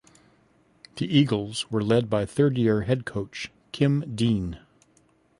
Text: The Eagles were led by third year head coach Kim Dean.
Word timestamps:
The 0.95 1.05
Eagles 1.15 1.69
were 1.69 1.83
led 1.83 2.09
by 2.09 2.25
third 2.25 2.57
year 2.57 2.81
head 2.81 3.05
coach 3.05 3.51
Kim 3.71 4.15
Dean. 4.15 4.57